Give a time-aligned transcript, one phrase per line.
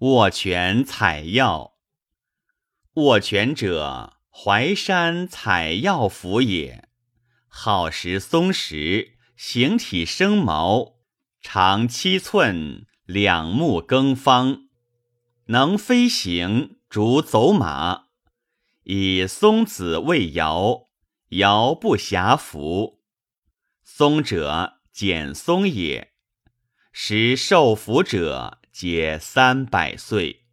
[0.00, 1.78] 握拳采药。
[2.96, 6.90] 握拳者，淮山采药服也。
[7.48, 10.96] 好食松石，形体生毛，
[11.40, 14.68] 长七寸，两目更方，
[15.46, 18.08] 能飞行，逐走马。
[18.82, 20.88] 以松子为摇，
[21.30, 23.00] 摇不暇服。
[23.82, 26.12] 松者，减松也。
[26.92, 30.45] 时受服者，皆三百岁。